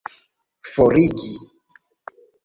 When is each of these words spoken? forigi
forigi 0.71 1.33